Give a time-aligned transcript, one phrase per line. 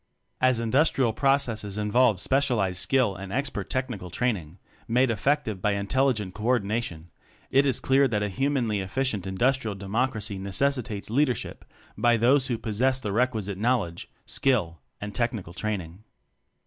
[0.41, 6.33] As industrial processes involve spe cialized skill and expert technical training, made effective by intelligent
[6.33, 7.11] co ordination,
[7.51, 11.63] it is clear that a hu manly efficient Industrial Democracy necessitates leadership
[11.95, 16.03] by those who possess the requisite knowledge, skill, and technical training.